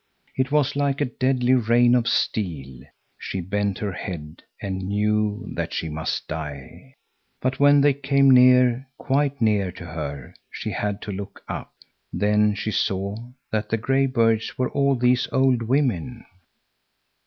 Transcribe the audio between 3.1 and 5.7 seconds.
She bent her head and knew